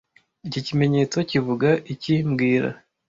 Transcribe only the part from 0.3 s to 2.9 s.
Iki kimenyetso kivuga iki mbwira